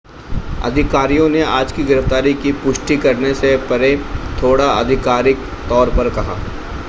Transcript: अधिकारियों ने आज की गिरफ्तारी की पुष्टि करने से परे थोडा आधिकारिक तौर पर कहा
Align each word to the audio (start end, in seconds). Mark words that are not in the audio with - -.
अधिकारियों 0.63 1.27
ने 1.29 1.41
आज 1.47 1.71
की 1.71 1.83
गिरफ्तारी 1.85 2.33
की 2.35 2.51
पुष्टि 2.63 2.97
करने 2.97 3.33
से 3.35 3.55
परे 3.69 3.95
थोडा 4.41 4.71
आधिकारिक 4.71 5.45
तौर 5.69 5.95
पर 5.97 6.09
कहा 6.15 6.39